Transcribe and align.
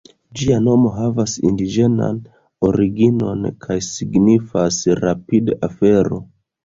Ĝia 0.39 0.55
nomo 0.67 0.91
havas 0.95 1.35
indiĝenan 1.49 2.17
originon 2.69 3.45
kaj 3.67 3.77
signifas 3.89 4.81
"rapid-afero". 5.05 6.21